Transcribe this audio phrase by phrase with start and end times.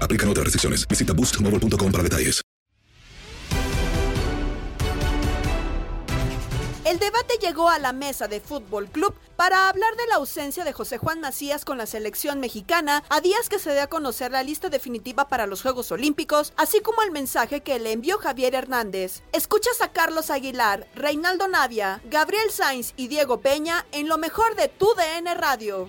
[0.00, 0.86] Aplican otras restricciones.
[0.88, 2.42] Visita boostmobile.com para detalles.
[6.88, 10.72] El debate llegó a la mesa de Fútbol Club para hablar de la ausencia de
[10.72, 14.42] José Juan Macías con la selección mexicana a días que se dé a conocer la
[14.42, 19.20] lista definitiva para los Juegos Olímpicos, así como el mensaje que le envió Javier Hernández.
[19.32, 24.68] Escuchas a Carlos Aguilar, Reinaldo Navia, Gabriel Sainz y Diego Peña en lo mejor de
[24.68, 25.86] tu DN Radio.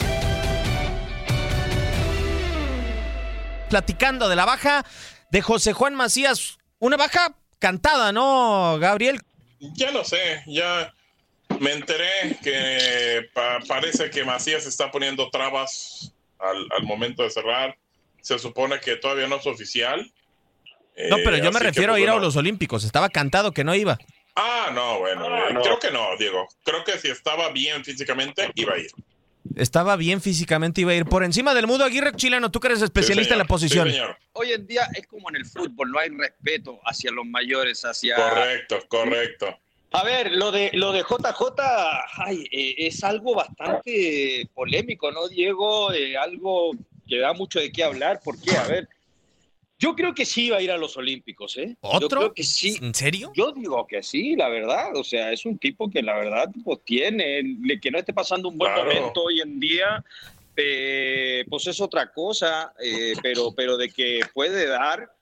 [3.69, 4.84] Platicando de la baja
[5.31, 9.22] de José Juan Macías, una baja cantada, ¿no, Gabriel?
[9.59, 10.94] Ya lo sé, ya
[11.59, 17.78] me enteré que pa- parece que Macías está poniendo trabas al, al momento de cerrar.
[18.22, 20.00] Se supone que todavía no es oficial.
[21.09, 22.84] No, pero Eh, yo me que, refiero pues, a ir a los Olímpicos.
[22.84, 23.97] Estaba cantado que no iba.
[24.36, 26.47] Ah, no, bueno, eh, creo que no, Diego.
[26.63, 28.90] Creo que si estaba bien físicamente, iba a ir.
[29.56, 32.52] Estaba bien físicamente, iba a ir por encima del mudo Aguirre chileno.
[32.52, 33.90] Tú que eres especialista en la posición.
[34.34, 38.16] Hoy en día es como en el fútbol, no hay respeto hacia los mayores, hacia...
[38.16, 39.58] Correcto, correcto.
[39.92, 41.62] A ver, lo de, lo de JJ
[42.18, 45.92] ay, eh, es algo bastante polémico, ¿no, Diego?
[45.92, 46.72] Eh, algo
[47.08, 48.22] que da mucho de qué hablar.
[48.24, 48.56] ¿Por qué?
[48.56, 48.88] A ver,
[49.80, 51.76] yo creo que sí va a ir a los Olímpicos, ¿eh?
[51.82, 52.10] Yo ¿Otro?
[52.20, 52.78] creo que sí.
[52.82, 53.32] ¿En serio?
[53.34, 54.96] Yo digo que sí, la verdad.
[54.96, 58.50] O sea, es un tipo que la verdad pues, tiene, le- que no esté pasando
[58.50, 58.86] un buen Claro.
[58.94, 60.04] momento hoy en día,
[60.56, 65.16] eh, pues es otra cosa, eh, pero, pero de que puede dar,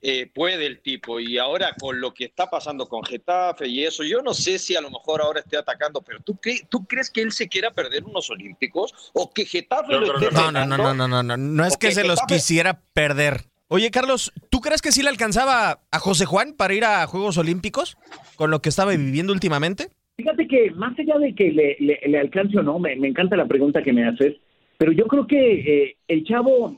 [0.00, 1.18] eh, puede el tipo.
[1.18, 4.76] Y ahora con lo que está pasando con Getafe y eso, yo no sé si
[4.76, 7.72] a lo mejor ahora esté atacando, pero ¿tú, cre- ¿tú crees que él se quiera
[7.72, 9.10] perder unos Olímpicos?
[9.12, 11.36] ¿O que Getafe lo esté No, no, no, no, no, no, no.
[11.36, 13.44] No es que se los quisiera perder.
[13.72, 17.38] Oye, Carlos, ¿tú crees que sí le alcanzaba a José Juan para ir a Juegos
[17.38, 17.96] Olímpicos
[18.36, 19.88] con lo que estaba viviendo últimamente?
[20.18, 23.34] Fíjate que más allá de que le, le- le alcance o no, me, me encanta
[23.34, 24.36] la pregunta que me haces,
[24.76, 26.76] pero yo creo que eh, el chavo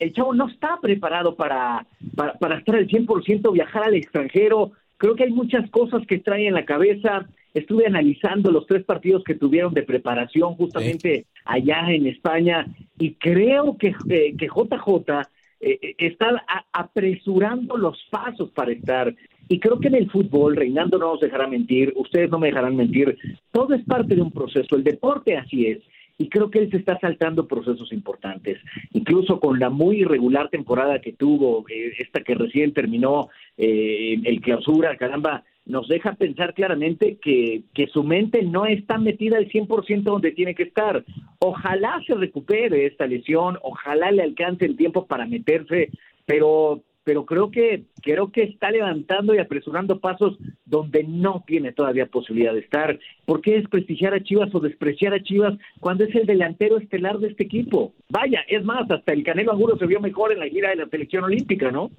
[0.00, 1.86] el chavo no está preparado para,
[2.16, 4.72] para, para estar al 100%, viajar al extranjero.
[4.96, 7.24] Creo que hay muchas cosas que trae en la cabeza.
[7.54, 12.66] Estuve analizando los tres partidos que tuvieron de preparación justamente allá en España
[12.98, 15.22] y creo que, eh, que JJ
[15.62, 19.14] eh, eh, está a- apresurando los pasos para estar.
[19.48, 22.76] Y creo que en el fútbol, Reinaldo no nos dejará mentir, ustedes no me dejarán
[22.76, 23.16] mentir,
[23.52, 25.78] todo es parte de un proceso, el deporte así es.
[26.18, 28.58] Y creo que él se está saltando procesos importantes.
[28.92, 34.40] Incluso con la muy irregular temporada que tuvo, eh, esta que recién terminó, eh, el
[34.40, 40.02] clausura, caramba, nos deja pensar claramente que, que su mente no está metida al 100%
[40.02, 41.04] donde tiene que estar.
[41.38, 45.90] Ojalá se recupere esta lesión, ojalá le alcance el tiempo para meterse,
[46.26, 52.06] pero pero creo que creo que está levantando y apresurando pasos donde no tiene todavía
[52.06, 52.98] posibilidad de estar.
[53.24, 57.28] ¿Por qué desprestigiar a Chivas o despreciar a Chivas cuando es el delantero estelar de
[57.28, 57.92] este equipo?
[58.08, 60.88] Vaya, es más, hasta el Canelo Angulo se vio mejor en la gira de la
[60.88, 61.90] selección olímpica, ¿no?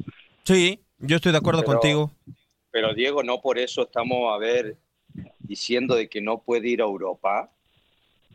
[0.43, 2.11] Sí, yo estoy de acuerdo Pero- contigo.
[2.73, 4.75] Pero Diego, no por eso estamos, a ver,
[5.37, 7.51] diciendo de que no puede ir a Europa.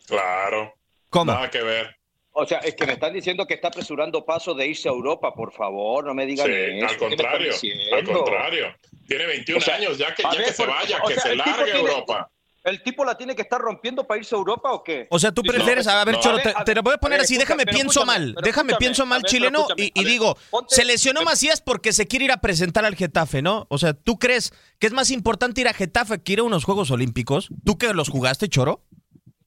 [0.07, 0.73] Claro.
[1.11, 1.33] ¿Cómo?
[1.33, 1.97] Nada que ver.
[2.31, 5.35] O sea, es que me están diciendo que está apresurando pasos de irse a Europa,
[5.35, 6.61] por favor, no me digan Sí, eso.
[6.63, 7.53] al ¿qué me están contrario,
[7.93, 8.77] al contrario.
[9.09, 11.23] Tiene 21 O sea, años, ya que, ya ver, que se vaya, o que sea,
[11.25, 12.31] se largue a tiene- Europa.
[12.69, 15.07] ¿El tipo la tiene que estar rompiendo para irse a Europa o qué?
[15.11, 16.21] O sea, tú prefieres, no, a ver, no.
[16.21, 17.67] Choro, A ver, te, a te ver, lo voy a poner a ver, así, déjame
[17.67, 21.23] pienso mal, déjame pienso mal ver, chileno y, a y ver, digo, ponte- se lesionó
[21.23, 23.67] Macías porque se quiere ir a presentar al Getafe, ¿no?
[23.71, 26.65] O sea, ¿tú crees que es más importante ir a Getafe que ir a unos
[26.65, 27.49] Juegos Olímpicos?
[27.65, 28.85] ¿Tú que los jugaste, Choro?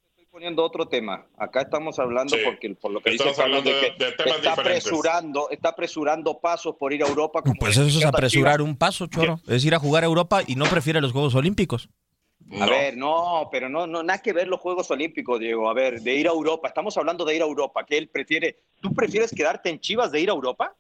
[0.10, 1.28] Estoy poniendo otro tema.
[1.38, 2.42] Acá estamos hablando Sí.
[2.44, 4.86] porque por lo que dice Estamos Carlos hablando de de- que de temas está diferentes.
[4.88, 7.42] apresurando, está apresurando pasos por ir a Europa.
[7.42, 9.40] como Pues eso es apresurar un paso, Choro.
[9.48, 11.90] Es ir a jugar a Europa y no prefiere los Juegos Olímpicos.
[12.60, 15.70] A ver, no, pero no, no, nada que ver los Juegos Olímpicos, Diego.
[15.70, 16.68] A ver, de ir a Europa.
[16.68, 17.86] Estamos hablando de ir a Europa.
[17.86, 18.58] que él prefiere?
[18.82, 20.74] ¿Tú prefieres quedarte en Chivas de ir a Europa?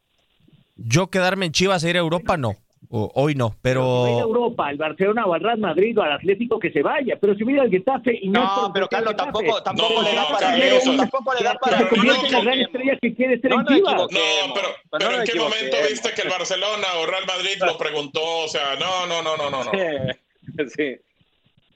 [0.76, 2.56] Yo quedarme en Chivas e ir a Europa, no.
[2.90, 4.20] O- hoy no, Si va a pero...
[4.20, 7.46] Europa, al Barcelona o al Real Madrid o al Atlético que se vaya, pero si
[7.46, 10.90] mira al Getafe y no, No, pero Carlos, tampoco- tampoco pero le da para eso,
[10.92, 11.96] una- tampoco le da para eso.
[11.96, 13.58] No la gran estrella que quiere ser No.
[13.60, 17.62] No, pero, Pero pero no ¿en qué momento viste que el Barcelona o Real Madrid
[17.66, 18.20] lo preguntó?
[18.44, 19.72] O sea, no, no, no, no, no, no.
[20.76, 20.96] Sí.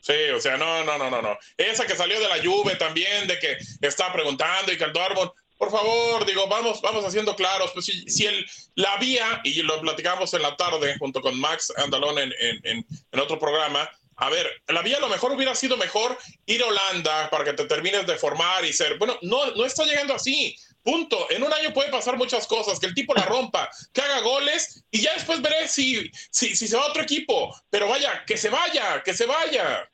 [0.05, 1.35] Sí, o sea, no, no, no, no, no.
[1.57, 5.71] Esa que salió de la Juve también, de que está preguntando y que Dortmund, por
[5.71, 7.71] favor, digo, vamos, vamos haciendo claros.
[7.71, 11.73] Pues si, si el, la vía, y lo platicamos en la tarde junto con Max
[11.77, 15.55] Andalón en, en, en, en otro programa, a ver, la vía a lo mejor hubiera
[15.55, 16.15] sido mejor
[16.45, 18.99] ir a Holanda para que te termines de formar y ser.
[18.99, 20.55] Bueno, no, no está llegando así.
[20.83, 21.31] Punto.
[21.31, 24.83] En un año puede pasar muchas cosas, que el tipo la rompa, que haga goles
[24.91, 27.59] y ya después veré si, si, si se va a otro equipo.
[27.71, 29.89] Pero vaya, que se vaya, que se vaya.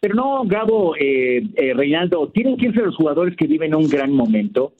[0.00, 4.12] Pero no, Gabo, eh, eh, Reinaldo, tienen que irse los jugadores que viven un gran
[4.12, 4.72] momento.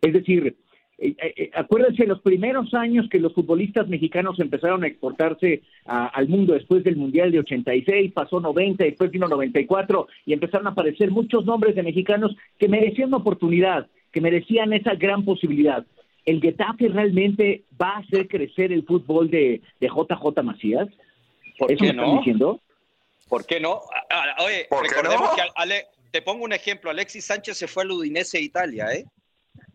[0.00, 0.56] Es decir,
[0.98, 6.28] eh, eh, acuérdense los primeros años que los futbolistas mexicanos empezaron a exportarse a- al
[6.28, 11.10] mundo después del Mundial de 86, pasó 90, después vino 94 y empezaron a aparecer
[11.12, 15.86] muchos nombres de mexicanos que merecían una oportunidad, que merecían esa gran posibilidad.
[16.24, 20.88] ¿El Getafe realmente va a hacer crecer el fútbol de, de JJ Macías?
[21.58, 22.18] ¿Por ¿Eso qué me están no?
[22.18, 22.60] diciendo?
[23.28, 23.80] ¿Por qué no?
[24.12, 25.36] Ah, ah, Oye, ¿Por qué recordemos no?
[25.36, 26.90] que Ale- te pongo un ejemplo.
[26.90, 29.04] Alexis Sánchez se fue al Udinese de Italia, ¿eh?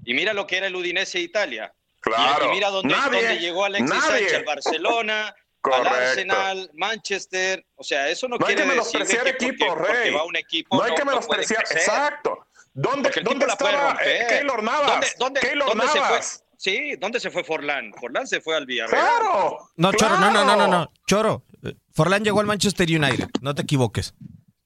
[0.05, 1.73] Y mira lo que era el Udinese de Italia.
[1.99, 2.45] Claro.
[2.45, 4.01] Y, y mira dónde, Nadie, dónde llegó Alexis nadie.
[4.19, 5.87] Sánchez, al Barcelona, al.
[5.87, 7.65] Arsenal, Manchester.
[7.75, 10.13] O sea, eso no, No hay quiere que decir menospreciar que porque, equipos, porque Rey.
[10.13, 11.63] va a un equipo No hay que menospreciar.
[11.63, 11.77] crecer.
[11.79, 12.45] Exacto.
[12.73, 14.07] ¿Dónde, Porque dónde estaba romper.
[14.07, 14.87] eh, Keylor Navas?
[14.91, 16.01] ¿Dónde, dónde, Keylor dónde se fue?
[16.01, 16.43] Navas.
[16.59, 17.91] Sí, ¿dónde se fue Forlán?
[17.99, 19.03] Forlán se fue al Villarreal.
[19.03, 19.69] Claro.
[19.75, 20.71] No, Choro, no, no, no, no, claro.
[20.71, 20.91] no.
[21.07, 21.43] Choro,
[21.93, 24.13] Forlán llegó al Manchester United, no te equivoques.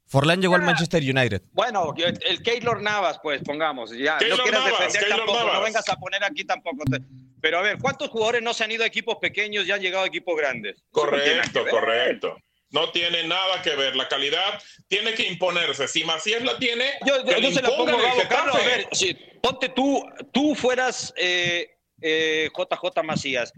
[0.08, 0.62] Forlán llegó al.
[0.64, 1.42] Manchester United.
[1.54, 5.54] Bueno, el Keylor Navas, pues pongamos, ya, Keylor no quieras Navas, defender Keylor tampoco, Navas.
[5.54, 6.84] no vengas a poner aquí tampoco.
[6.86, 7.00] te-
[7.40, 10.04] Pero a ver, ¿cuántos jugadores no se han ido a equipos pequeños y han llegado
[10.04, 10.76] a equipos grandes?
[10.78, 12.38] No Correcto, correcto.
[12.72, 13.96] No tiene nada que ver.
[13.98, 15.88] La calidad tiene que imponerse.
[15.88, 18.66] Si Macías la tiene, Yo, yo- que yo le se la pongo Gabo, Carlos, a
[18.66, 21.70] ver, si ponte tú, tú fueras eh,
[22.02, 23.52] eh, JJ Macías.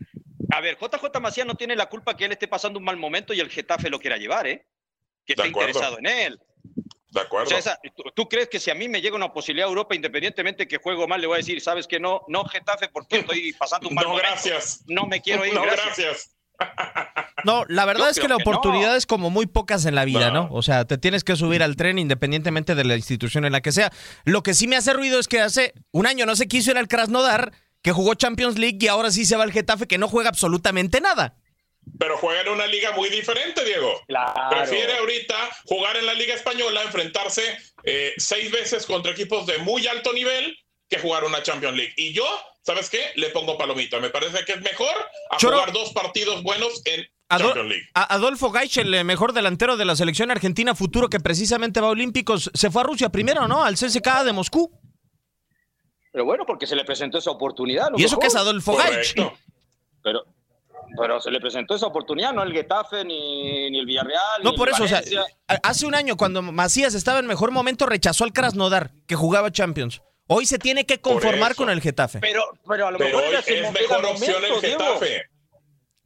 [0.56, 3.34] A ver, JJ Macías no tiene la culpa que él esté pasando un mal momento
[3.34, 4.66] y el Getafe lo quiera llevar, ¿eh?
[5.26, 6.40] Que esté interesado en él.
[7.10, 7.48] De O acuerdo.
[7.50, 9.96] sea, esa- ¿tú, tú crees que si a mí me llega una posibilidad a Europa,
[9.96, 13.54] independientemente que juego mal, le voy a decir, sabes que no, no Getafe, porque estoy
[13.54, 14.30] pasando un mal No, momento?
[14.30, 14.84] gracias.
[14.88, 15.86] No me quiero ir, No, gracias.
[15.98, 16.36] gracias.
[17.46, 18.50] No, la verdad Yo es que la que no.
[18.52, 20.48] oportunidad es como muy pocas en la vida, ¿no?
[20.48, 20.54] No.
[20.54, 23.74] O sea, te tienes que subir al tren independientemente de la institución en la que
[23.74, 23.92] sea.
[24.24, 26.78] Lo que sí me hace ruido es que hace un año no se quiso ir
[26.78, 27.52] al Krasnodar,
[27.84, 31.00] que jugó Champions League y ahora sí se va al Getafe, que no juega absolutamente
[31.02, 31.36] nada.
[32.00, 33.94] Pero juega en una liga muy diferente, Diego.
[34.08, 34.34] Claro.
[34.50, 35.36] Prefiere ahorita
[35.66, 37.44] jugar en la Liga Española, enfrentarse
[37.84, 40.58] eh, seis veces contra equipos de muy alto nivel
[40.90, 41.94] que jugar una Champions League.
[41.98, 42.24] Y yo,
[42.62, 43.02] ¿sabes qué?
[43.16, 44.00] Le pongo palomita.
[44.00, 44.94] Me parece que es mejor
[45.30, 45.58] a Choro.
[45.58, 47.90] jugar dos partidos buenos en Champions League.
[47.96, 51.92] a- Adolfo Gaich, el mejor delantero de la selección argentina futuro que precisamente va a
[51.92, 53.66] Olímpicos, se fue a Rusia primero, ¿no?
[53.66, 54.72] Al CSKA de Moscú.
[56.14, 57.90] Pero bueno, porque se le presentó esa oportunidad.
[57.98, 58.20] Y eso mejor.
[58.20, 59.16] que es Adolfo Gaich.
[60.04, 60.24] Pero,
[60.96, 64.58] pero se le presentó esa oportunidad, no el Getafe, ni, ni el Villarreal, No, ni
[64.58, 65.02] por el eso, o sea,
[65.64, 70.02] hace un año cuando Macías estaba en mejor momento rechazó al Krasnodar, que jugaba Champions.
[70.28, 72.20] Hoy se tiene que conformar con el Getafe.
[72.20, 75.00] Pero, pero a lo Pero mejor hoy es mejor opción el Diego.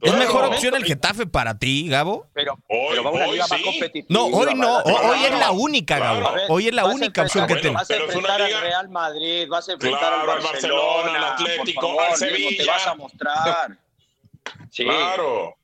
[0.00, 2.26] ¿Es mejor opción el Getafe para ti, Gabo?
[2.32, 4.06] Pero, pero va a una liga más competitiva.
[4.08, 4.78] No, hoy no.
[4.78, 5.52] ho- Hoy es la Claro.
[5.54, 6.28] única, Gabo.
[6.28, 8.04] A ver, Hoy es la única opción que enfrentar- tienes.
[8.06, 12.02] Vas a enfrentar al Real Madrid, vas a enfrentar Claro, al Barcelona, al Atlético, favor,
[12.04, 12.62] al Diego, Sevilla.
[12.64, 13.78] Te vas a mostrar.
[14.70, 14.84] Sí.
[14.84, 15.56] Claro.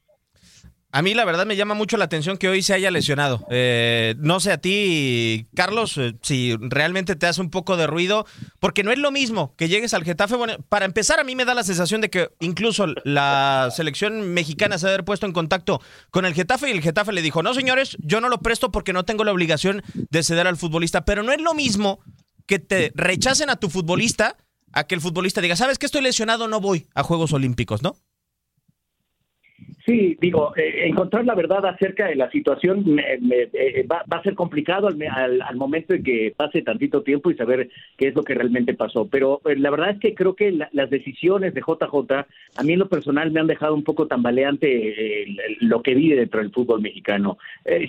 [0.95, 3.45] A mí la verdad me llama mucho la atención que hoy se haya lesionado.
[3.51, 8.27] Eh, no sé a ti, Carlos, eh, si realmente te hace un poco de ruido,
[8.61, 10.37] porque no es lo mismo que llegues al Getafe.
[10.37, 14.79] Bueno, para empezar, a mí me da la sensación de que incluso la selección mexicana
[14.79, 15.83] se haber puesto en contacto
[16.13, 18.93] con el Getafe y el Getafe le dijo, no señores, yo no lo presto porque
[18.93, 21.05] no tengo la obligación de ceder al futbolista.
[21.05, 21.99] Pero no es lo mismo
[22.47, 24.37] que te rechacen a tu futbolista
[24.71, 26.47] a que el futbolista diga, ¿sabes que estoy lesionado?
[26.47, 27.97] No voy a Juegos Olímpicos, ¿no?
[29.87, 34.17] Sí, digo, eh, encontrar la verdad acerca de la situación me- me- eh, va, va
[34.17, 38.09] a ser complicado al, al- al momento de que pase tantito tiempo y saber qué
[38.09, 39.07] es lo que realmente pasó.
[39.07, 42.27] Pero eh, la verdad es que creo que la- las decisiones de JJ,
[42.57, 45.27] a mí en lo personal me han dejado un poco tambaleante
[45.61, 47.37] lo que vive dentro del fútbol mexicano.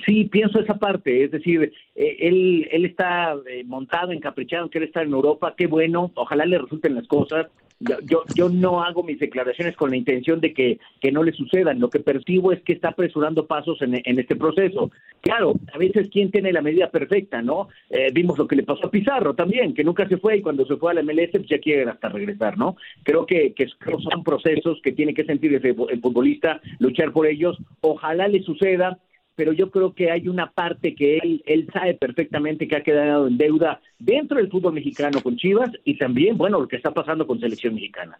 [0.06, 3.36] Sí, pienso esa parte, es decir, él, él está
[3.66, 7.48] montado, encaprichado, quiere estar en Europa, qué bueno, ojalá le resulten las cosas.
[7.80, 11.80] Yo, yo, no hago mis declaraciones con la intención de que, que no le sucedan.
[11.80, 14.92] Lo que percibo es que está apresurando pasos en, en este proceso.
[15.20, 17.68] Claro, a veces quién tiene la medida perfecta, ¿no?
[17.90, 20.66] Eh, vimos lo que le pasó a Pizarro también, que nunca se fue y cuando
[20.66, 22.78] se fue a la MLS pues ya quieren hasta regresar, ¿no?
[23.04, 27.58] Creo que, que son procesos que tiene que sentir el futbolista, luchar por ellos.
[27.82, 29.00] Ojalá le suceda,
[29.36, 33.28] pero yo creo que hay una parte que él, él sabe perfectamente que ha quedado
[33.28, 37.28] en deuda dentro del fútbol mexicano con Chivas y también, bueno, lo que está pasando
[37.28, 38.20] con selección mexicana.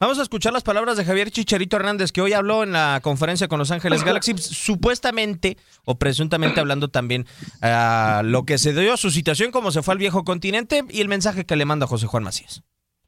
[0.00, 3.48] Vamos a escuchar las palabras de Javier Chicharito Hernández, que hoy habló en la conferencia
[3.48, 7.26] con Los Ángeles Galaxy, supuestamente o presuntamente hablando también
[7.62, 11.00] a lo que se dio a su situación, cómo se fue al viejo continente y
[11.00, 12.62] el mensaje que le manda José Juan Macías.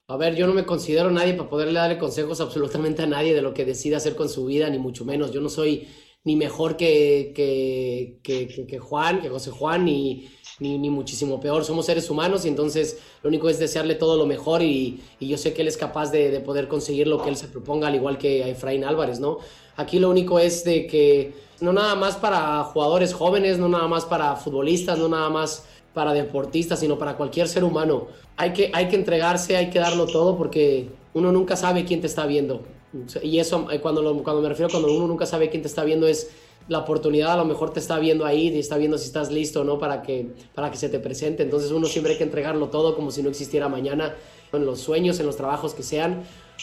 [0.09, 3.43] A ver, yo no me considero nadie para poderle darle consejos absolutamente a nadie de
[3.43, 5.31] lo que decida hacer con su vida, ni mucho menos.
[5.31, 5.87] Yo no soy
[6.25, 11.65] ni mejor que, que, que, que- Juan, que José Juan, ni, ni, ni muchísimo peor.
[11.65, 15.39] Somos seres humanos y entonces lo único es desearle todo lo mejor y, y yo
[15.39, 17.95] sé que él es capaz de, de poder conseguir lo que él se proponga, al
[17.95, 19.39] igual que a Efraín Álvarez, ¿no?
[19.77, 24.05] Aquí lo único es de que no nada más para jugadores jóvenes, no nada más
[24.05, 28.09] para futbolistas, no nada más para deportistas, sino para cualquier ser humano.
[28.37, 32.07] Hay que, hay que entregarse, hay que darlo todo porque uno nunca sabe quién te
[32.07, 32.63] está viendo.
[33.23, 35.85] Y eso, eh, cuando, lo- cuando me refiero cuando uno nunca sabe quién te está
[35.85, 36.31] viendo, es
[36.69, 39.63] la oportunidad a lo mejor te está viendo ahí y está viendo si estás listo
[39.63, 41.43] o no para que, para que se te presente.
[41.43, 44.15] Entonces uno siempre hay que entregarlo todo como si no existiera mañana,
[44.53, 46.23] en los sueños, en los trabajos que sean,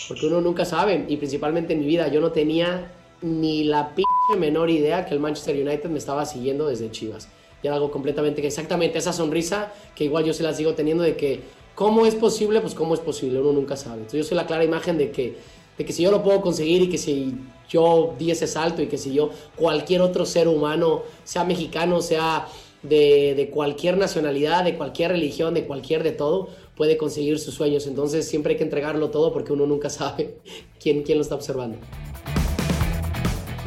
[0.10, 1.05] porque uno nunca sabe.
[1.07, 2.91] Y principalmente en mi vida, yo no tenía
[3.22, 4.03] ni la p
[4.38, 7.29] menor idea que el Manchester United me estaba siguiendo desde Chivas.
[7.63, 11.03] Y era algo completamente que exactamente esa sonrisa que igual yo se la sigo teniendo
[11.03, 11.41] de que
[11.75, 12.60] ¿Cómo es posible?
[12.60, 13.98] Pues cómo es posible, uno nunca sabe.
[13.98, 15.38] Entonces yo soy la clara imagen de que,
[15.77, 17.36] de que si yo lo puedo conseguir y que si
[17.69, 22.48] yo di ese salto y que si yo, cualquier otro ser humano, sea mexicano, sea
[22.81, 27.88] de, de cualquier nacionalidad, de cualquier religión, de cualquier de todo, puede conseguir sus sueños.
[27.88, 30.38] Entonces siempre hay que entregarlo todo porque uno nunca sabe
[30.79, 31.77] quién, quién lo está observando.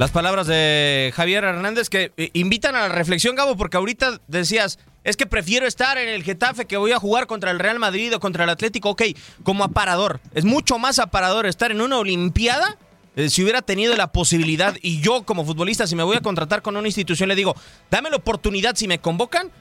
[0.01, 4.79] Las palabras de Javier Hernández que eh, invitan a la reflexión, Gabo, porque ahorita decías,
[5.05, 8.17] es que prefiero estar en el Getafe que voy a jugar contra el Real Madrid
[8.17, 9.03] o contra el Atlético, ok,
[9.43, 10.23] como aparador.
[10.33, 12.79] Es mucho más aparador estar en una Olimpiada
[13.15, 16.63] eh, si hubiera tenido la posibilidad y yo como futbolista, si me voy a contratar
[16.63, 17.55] con una institución, le digo,
[17.91, 19.53] dame la oportunidad si me convocan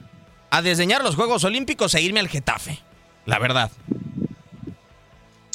[0.48, 2.78] a diseñar los Juegos Olímpicos e irme al Getafe.
[3.26, 3.70] La verdad.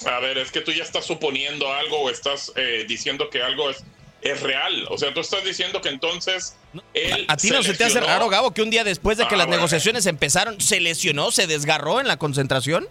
[0.06, 3.72] A ver, es que tú ya estás suponiendo algo o estás eh, diciendo que algo
[3.72, 3.84] es,
[4.22, 4.88] es real.
[4.90, 6.56] O sea, tú estás diciendo que entonces
[6.94, 9.36] él ¿A ti no se te hace raro, Gabo, que un día después de que
[9.36, 9.58] Ah, las bueno.
[9.58, 12.88] negociaciones empezaron, se lesionó, se desgarró en la concentración?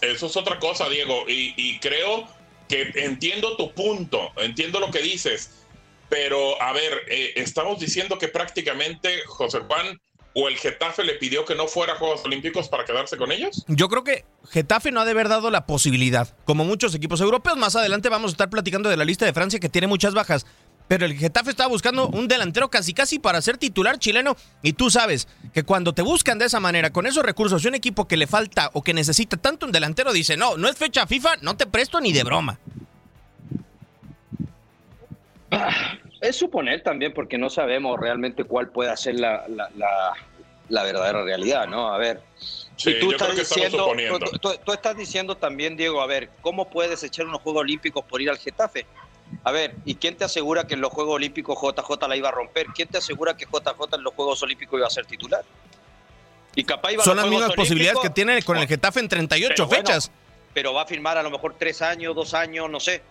[0.00, 1.24] Eso es otra cosa, Diego.
[1.28, 2.26] Y, y creo
[2.68, 5.50] que entiendo tu punto, entiendo lo que dices.
[6.08, 10.00] Pero, a ver, eh, estamos diciendo que prácticamente José Juan
[10.34, 13.64] o el Getafe le pidió que no fuera a Juegos Olímpicos para quedarse con ellos.
[13.68, 17.56] Yo creo que Getafe no ha de haber dado la posibilidad, como muchos equipos europeos.
[17.56, 20.44] Más adelante vamos a estar platicando de la lista de Francia que tiene muchas bajas.
[20.86, 24.36] Pero el Getafe estaba buscando un delantero casi casi para ser titular chileno.
[24.62, 27.74] Y tú sabes que cuando te buscan de esa manera, con esos recursos, y un
[27.74, 31.06] equipo que le falta o que necesita tanto un delantero, dice, no, no es fecha
[31.06, 32.58] FIFA, no te presto ni de broma.
[36.28, 40.12] Es suponer también porque no sabemos realmente cuál puede ser la, la, la-
[40.70, 41.92] la verdadera realidad, ¿no?
[41.92, 42.22] A ver.
[42.76, 45.76] Sí, y tú yo estás creo que estamos diciendo, tú, tú- tú estás diciendo también,
[45.76, 48.86] Diego, a ver, ¿cómo puedes echar unos Juegos Olímpicos por ir al Getafe?
[49.42, 52.32] A ver, ¿y quién te asegura que en los Juegos Olímpicos JJ la iba a
[52.32, 52.66] romper?
[52.74, 55.44] ¿Quién te asegura que JJ en los Juegos Olímpicos iba a ser titular?
[56.56, 59.08] Y capaz iba a Son los las mismas posibilidades que tiene con el Getafe en
[59.08, 60.10] 38 pero bueno, fechas.
[60.54, 63.02] pero va a firmar a lo mejor tres años, dos años, no sé.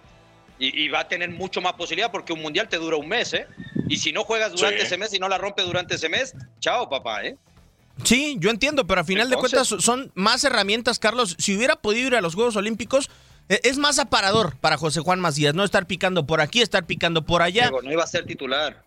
[0.60, 3.33] Y, y va a tener mucho más posibilidad porque un mundial te dura un mes,
[3.33, 3.48] ¿eh?
[3.89, 4.86] Y si no juegas durante Sí.
[4.86, 7.38] ese mes y no la rompes durante ese mes, chao, papá, ¿eh?
[8.03, 11.36] Sí, yo entiendo, pero a final de cuentas son más herramientas, Carlos.
[11.38, 13.10] Si hubiera podido ir a los Juegos Olímpicos,
[13.50, 17.24] eh, es más aparador para José Juan Macías, no estar picando por aquí, estar picando
[17.25, 17.63] por allá.
[17.63, 18.81] Diego, no iba a ser titular.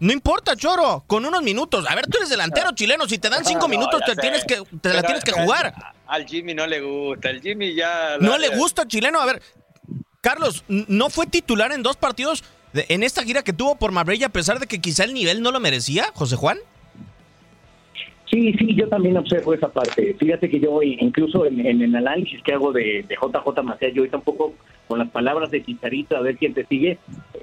[0.00, 1.86] No importa, Choro, con unos minutos.
[1.88, 4.20] A ver, tú eres delantero chileno, si te dan cinco No, minutos te sé.
[4.20, 5.72] tienes que te la tienes que jugar.
[6.06, 8.18] Al Jimmy no le gusta, el Jimmy ya...
[8.20, 9.20] No le gusta chileno.
[9.20, 9.40] A ver,
[10.24, 14.30] Carlos, no fue titular en dos partidos en esta gira que tuvo por Marbella a
[14.30, 16.56] pesar de que quizá el nivel no lo merecía, José Juan.
[18.34, 20.12] Sí, sí, yo también observo esa parte.
[20.18, 24.16] Fíjate que yo incluso en, el análisis que hago de, de JJ Macías, yo ahorita
[24.26, 24.54] un
[24.88, 26.98] con las palabras de Chicharito, a ver quién te sigue.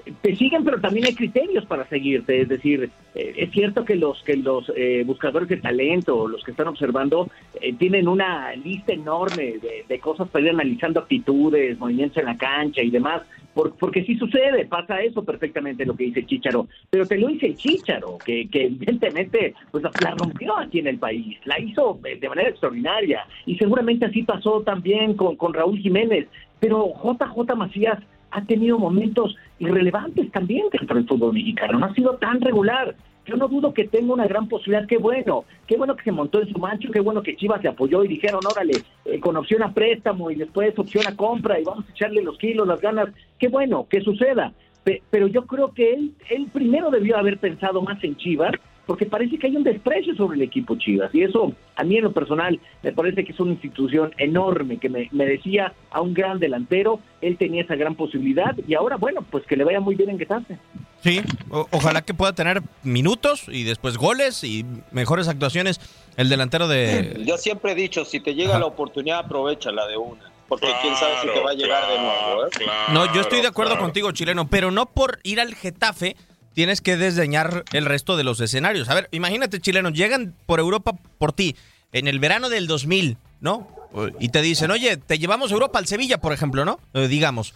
[0.05, 2.41] Eh, Te siguen, pero también hay criterios para seguirte.
[2.41, 6.51] Es decir, eh, es cierto que los que los eh, buscadores de talento, los que
[6.51, 7.29] están observando,
[7.61, 9.55] eh, tienen una lista enorme
[9.87, 13.21] de cosas para ir analizando actitudes, movimientos en la cancha y demás.
[13.53, 17.55] Por- porque sí sucede, pasa eso perfectamente lo que dice Chicharo, pero te lo dice
[17.55, 22.49] Chicharo, que, evidentemente pues la rompió aquí en el país, la hizo eh, de manera
[22.49, 26.27] extraordinaria y seguramente así pasó también con, con Raúl Jiménez,
[26.59, 27.99] pero JJ Macías
[28.31, 32.95] ha tenido momentos irrelevantes también dentro del fútbol mexicano, no ha sido tan regular.
[33.31, 36.41] Yo no dudo que tenga una gran posibilidad, qué bueno, qué bueno que se montó
[36.41, 39.63] en su mancho, qué bueno que Chivas le apoyó y dijeron, órale, eh, con opción
[39.63, 43.07] a préstamo y después opción a compra y vamos a echarle los kilos, las ganas,
[43.39, 44.51] qué bueno, que suceda.
[44.83, 48.51] Pe- pero yo creo que él, él primero debió haber pensado más en Chivas,
[48.85, 51.13] porque parece que hay un desprecio sobre el equipo Chivas.
[51.13, 54.89] Y eso, a mí en lo personal, me parece que es una institución enorme, que
[54.89, 56.99] me merecía a un gran delantero.
[57.21, 60.19] Él tenía esa gran posibilidad y ahora, bueno, pues que le vaya muy bien en
[60.19, 60.57] Getafe.
[61.01, 65.79] Sí, o- ojalá que pueda tener minutos y después goles y mejores actuaciones
[66.17, 67.23] el delantero de...
[67.25, 70.21] Yo siempre he dicho, si te llega la oportunidad, aprovechala de una.
[70.47, 72.49] Porque quién sabe si te va a llegar de nuevo, ¿eh?
[72.93, 76.17] No, yo estoy de acuerdo contigo, chileno, pero no por ir al Getafe
[76.53, 78.89] tienes que desdeñar el resto de los escenarios.
[78.89, 81.55] A ver, imagínate, chileno, llegan por Europa por ti
[81.93, 83.67] en el verano del 2000, ¿no?
[84.19, 86.79] Y te dicen, oye, te llevamos a Europa al Sevilla, por ejemplo, ¿no?
[86.93, 87.53] Eh, digamos.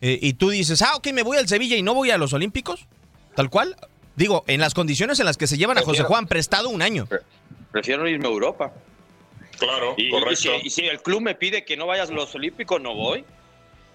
[0.00, 2.32] Eh, y tú dices, ah, ok, me voy al Sevilla y no voy a los
[2.32, 2.86] Olímpicos,
[3.34, 3.76] tal cual.
[4.16, 7.06] Digo, en las condiciones en las que se llevan a José Juan prestado un año.
[7.70, 8.72] Prefiero irme a Europa.
[9.58, 10.32] Claro, Y, correcto.
[10.32, 12.94] y si, y si el club me pide que no vayas a los Olímpicos, no
[12.94, 13.20] voy.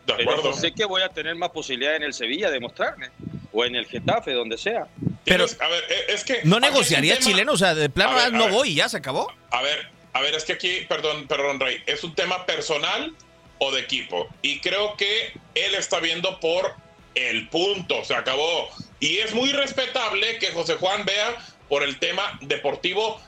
[0.07, 0.53] De Pero acuerdo.
[0.53, 3.09] sé que voy a tener más posibilidad en el Sevilla de mostrarme.
[3.53, 4.87] O en el Getafe, donde sea.
[5.25, 6.41] Pero, a ver, eh, es que.
[6.43, 7.51] ¿No negociaría tema- chileno?
[7.53, 8.53] O sea, de plano, ver, ah, no ver.
[8.53, 9.31] voy y ya se acabó.
[9.51, 13.13] A ver, a ver, es que aquí, perdón, perdón, Rey, es un tema personal
[13.59, 14.27] o de equipo.
[14.41, 16.73] Y creo que él está viendo por
[17.15, 18.69] el punto, se acabó.
[18.99, 21.35] Y es muy respetable que José Juan vea
[21.69, 23.19] por el tema deportivo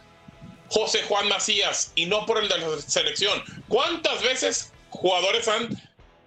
[0.70, 3.44] José Juan Macías y no por el de la selección.
[3.68, 5.70] ¿Cuántas veces jugadores han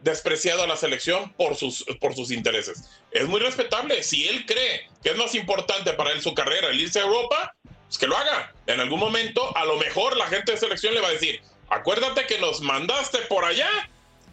[0.02, 2.84] despreciado a la selección por sus, por sus intereses?
[3.16, 4.02] Es muy respetable.
[4.02, 7.54] Si él cree que es más importante para él su carrera el irse a Europa,
[7.86, 8.52] pues que lo haga.
[8.66, 12.26] En algún momento, a lo mejor la gente de selección le va a decir, acuérdate
[12.26, 13.70] que nos mandaste por allá,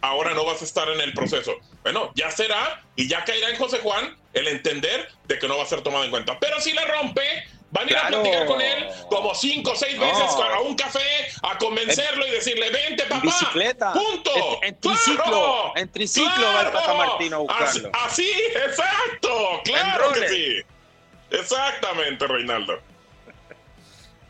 [0.02, 1.54] ahora no vas a estar en el proceso.
[1.82, 5.62] Bueno, ya será y ya caerá en José Juan el entender de que no va
[5.62, 6.38] a ser tomado en cuenta.
[6.38, 7.22] Pero si le rompe,
[7.74, 11.28] van a ir a platicar con él como cinco o seis veces a un café
[11.42, 13.20] a convencerlo y decirle, vente papá.
[13.20, 13.92] bicicleta.
[13.92, 14.30] Punto.
[14.62, 15.72] En, en triciclo.
[15.76, 17.90] En triciclo va el Tata Martino a buscarlo.
[17.92, 18.32] Así, así,
[18.64, 19.60] exacto.
[19.64, 20.62] Claro que sí.
[21.30, 22.80] Exactamente, Reinaldo.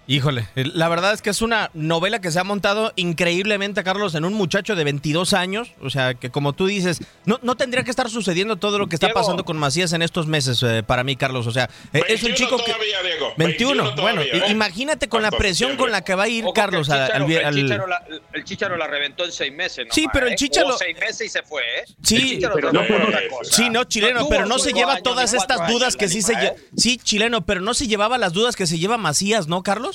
[0.07, 4.27] Híjole, la verdad es que es una novela que se ha montado increíblemente, Carlos, en
[4.27, 5.73] un muchacho de 22 años.
[5.81, 8.97] O sea, que como tú dices, no, no tendría que estar sucediendo todo lo que
[8.97, 11.47] está pasando con Macías en estos meses eh, para mí, Carlos.
[11.47, 12.75] O sea, eh, es un chico que...
[13.03, 13.33] Diego.
[13.39, 14.43] 21, bueno, ¿eh?
[14.51, 17.31] imagínate con la presión con la que va a ir Carlos el al, Chicharo, al-
[17.33, 19.87] el, Chicharo la, el Chicharo la reventó en seis meses.
[19.91, 20.37] Sí, nomás, pero el ¿eh?
[20.37, 21.85] Chicharo- Jugó seis meses y se fue, ¿eh?
[22.03, 23.51] Sí, El Chicharo pero no por por- otra cosa.
[23.53, 26.35] Sí, no, chileno, pero no se lleva años todas estas dudas que sí se.
[26.77, 29.94] Sí, chileno, pero no se llevaba las dudas que se lleva Macías, ¿no, Carlos?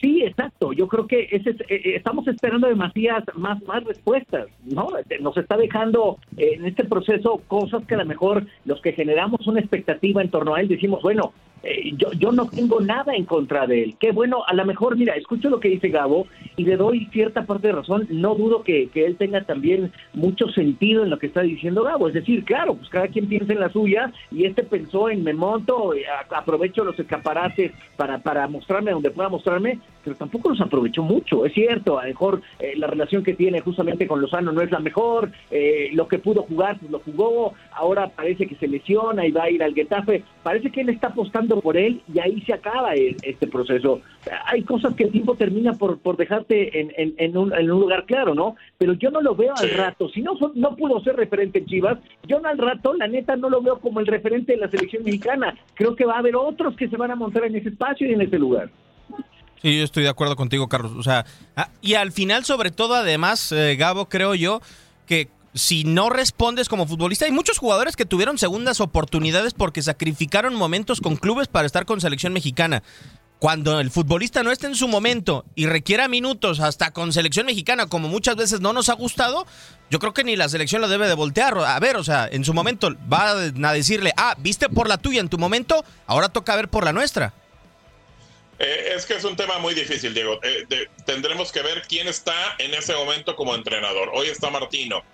[0.00, 0.72] Sí, exacto.
[0.72, 4.86] Yo creo que eh, eh, estamos esperando de Macías más, más respuestas, ¿no?
[4.98, 8.92] Eh, Nos está dejando eh, en este proceso cosas que a lo mejor los que
[8.92, 13.14] generamos una expectativa en torno a él decimos, bueno, eh, yo, yo no tengo nada
[13.14, 13.96] en contra de él.
[13.98, 17.44] Qué bueno, a lo mejor, mira, escucho lo que dice Gabo y le doy cierta
[17.44, 18.06] parte de razón.
[18.10, 22.08] No dudo que, que él tenga también mucho sentido en lo que está diciendo Gabo.
[22.08, 25.32] Es decir, claro, pues cada quien piensa en la suya y este pensó en me
[25.32, 31.02] monto, eh, aprovecho los escaparates para, para mostrarme donde pueda mostrarme, pero tampoco los aprovechó
[31.02, 31.44] mucho.
[31.44, 34.70] Es cierto, a lo mejor eh, la relación que tiene justamente con Lozano no es
[34.70, 39.26] la mejor, eh, lo que pudo jugar, pues lo jugó, ahora parece que se lesiona
[39.26, 40.24] y va a ir al Getafe.
[40.42, 44.00] Parece que él está apostando por él y ahí se acaba este proceso.
[44.46, 47.80] Hay cosas que el tiempo termina por, por dejarte en, en- en un, en un
[47.80, 48.56] lugar claro, ¿no?
[48.78, 50.08] Pero yo no lo veo al rato.
[50.10, 53.50] Si no, no pudo ser referente en Chivas, yo no al rato, la neta, no
[53.50, 55.54] lo veo como el referente de la selección mexicana.
[55.74, 58.12] Creo que va a haber otros que se van a montar en ese espacio y
[58.12, 58.70] en ese lugar.
[59.62, 60.92] Sí, yo estoy de acuerdo contigo, Carlos.
[60.96, 61.24] O sea,
[61.56, 64.60] ah, y al final, sobre todo, además, eh, Gabo, creo yo
[65.06, 70.54] que si no respondes como futbolista, hay muchos jugadores que tuvieron segundas oportunidades porque sacrificaron
[70.54, 72.82] momentos con clubes para estar con selección mexicana.
[73.38, 77.86] Cuando el futbolista no está en su momento y requiera minutos hasta con selección mexicana,
[77.86, 79.46] como muchas veces no nos ha gustado,
[79.90, 81.56] yo creo que ni la selección lo debe de voltear.
[81.56, 85.20] A ver, o sea, en su momento va a decirle, ah, viste por la tuya
[85.20, 87.32] en tu momento, ahora toca ver por la nuestra.
[88.58, 90.40] Eh, es que es un tema muy difícil, Diego.
[90.42, 94.10] Eh, tendremos que ver quién está en ese momento como entrenador.
[94.12, 95.04] Hoy está Martino.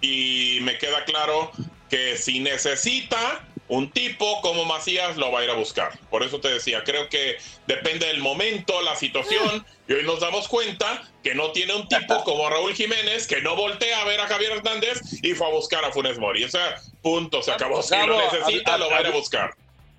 [0.00, 1.50] Y me queda claro
[1.88, 5.98] que si necesita un tipo como Macías, lo va a ir a buscar.
[6.10, 9.66] Por eso te decía, creo que depende del momento, la situación.
[9.88, 13.56] Y hoy nos damos cuenta que no tiene un tipo como Raúl Jiménez, que no
[13.56, 16.44] voltea a ver a Javier Hernández y fue a buscar a Funes Mori.
[16.44, 17.82] O sea, punto, se acabó.
[17.82, 19.50] Si lo necesita, lo va a ir a buscar.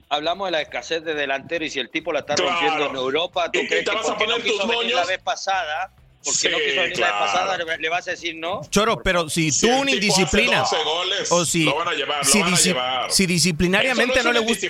[0.09, 2.51] Hablamos de la escasez de delantero y si el tipo la está Claro.
[2.51, 4.93] rompiendo en Europa, ¿tú Y- crees te que vas a poner no tus moños?
[4.93, 5.91] la vez pasada?
[6.27, 7.23] Porque Sí, no quiso venir la claro.
[7.23, 8.61] vez pasada, le, le vas a decir no.
[8.69, 11.87] Choro, pero si tú el una tipo indisciplina hace 12 goles, o si lo van
[11.87, 13.11] a llevar, lo si, van a disci- llevar.
[13.11, 14.67] si disciplinariamente Eso no, no, le gusta,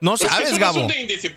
[0.00, 0.86] no Es que sabes, Gabo,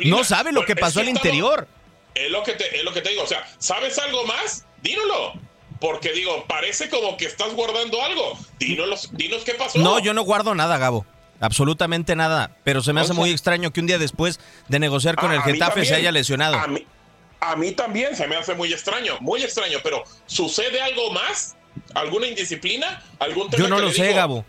[0.05, 1.67] no sabe lo que es pasó al interior.
[2.15, 4.65] Es lo, que te, es lo que te digo, o sea, ¿sabes algo más?
[4.81, 5.33] Dínoslo.
[5.79, 8.37] Porque digo, parece como que estás guardando algo.
[8.57, 9.77] Dinos, dinos qué pasó.
[9.77, 11.05] No, yo no guardo nada, Gabo.
[11.39, 12.57] Absolutamente nada.
[12.63, 15.31] Pero se me hace O sea- muy extraño que un día después de negociar con
[15.31, 16.57] Ah, el Getafe se haya lesionado.
[16.57, 16.83] A mí,
[17.39, 21.55] a mí también se me hace muy extraño, muy extraño, pero ¿sucede algo más?
[21.93, 23.03] ¿Alguna indisciplina?
[23.19, 24.45] ¿Algún tema Yo no que lo sé, digo, Gabo.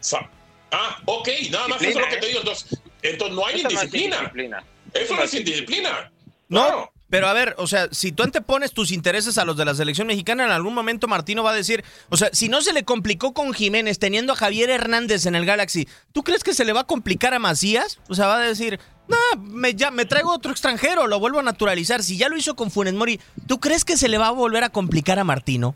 [0.70, 2.28] Ah, ok, nada más eso es lo que te ¿eh?
[2.28, 2.40] digo.
[2.40, 4.16] Entonces, entonces no hay Eso no es indisciplina.
[4.16, 4.64] indisciplina.
[4.94, 6.12] Eso no es indisciplina.
[6.48, 9.74] No, pero a ver, o sea, si tú antepones tus intereses a los de la
[9.74, 12.84] selección mexicana, en algún momento Martino va a decir, o sea, si no se le
[12.84, 16.72] complicó con Jiménez teniendo a Javier Hernández en el Galaxy, ¿tú crees que se le
[16.74, 17.98] va a complicar a Macías?
[18.08, 21.42] O sea, va a decir, no, me, ya, me traigo otro extranjero, lo vuelvo a
[21.42, 22.02] naturalizar.
[22.02, 24.64] Si ya lo hizo con Funes Mori, ¿tú crees que se le va a volver
[24.64, 25.74] a complicar a Martino?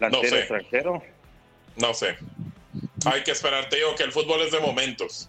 [0.00, 0.40] No sé.
[0.40, 1.02] extranjero?
[1.76, 2.16] No sé.
[3.04, 3.68] Hay que esperar.
[3.68, 5.28] Te digo que el fútbol es de momentos.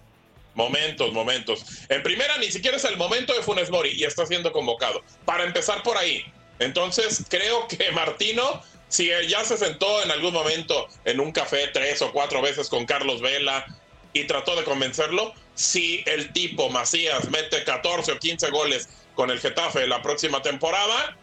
[0.56, 1.86] Momentos, momentos.
[1.90, 5.04] En primera, ni siquiera es el momento de Funes Mori y está siendo convocado.
[5.24, 6.26] Para empezar por ahí.
[6.60, 12.02] Entonces, creo que Martino, si ya se sentó en algún momento en un café tres
[12.02, 13.68] o cuatro veces con Carlos Vela
[14.14, 19.40] y trató de convencerlo, si el tipo Macías mete 14 o 15 goles con el
[19.40, 21.18] Getafe la próxima temporada,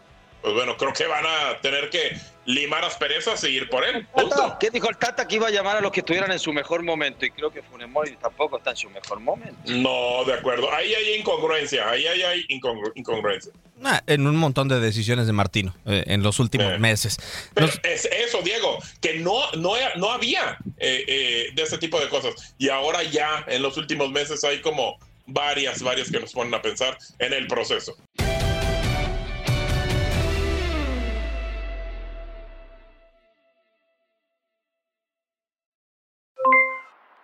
[0.45, 4.05] pues bueno, creo que van a tener que limar asperezas y ir por él.
[4.13, 4.57] Punto.
[4.59, 5.27] ¿Qué dijo el Tata?
[5.27, 7.25] Que iba a llamar a los que estuvieran en su mejor momento.
[7.25, 9.57] Y creo que Funes Mori tampoco está en su mejor momento.
[9.65, 10.71] No, de acuerdo.
[10.71, 11.89] Ahí hay incongruencia.
[11.89, 13.51] Ahí hay incongru incongruencia.
[13.83, 16.77] Ah, en un montón de decisiones de Martino eh, en los últimos Eh.
[16.77, 17.17] meses.
[17.55, 22.07] Pero es eso, Diego, que no, no, no había eh, eh, de ese tipo de
[22.09, 22.53] cosas.
[22.59, 26.61] Y ahora ya, en los últimos meses, hay como varias, varias que nos ponen a
[26.61, 27.97] pensar en el proceso.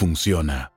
[0.00, 0.72] funciona.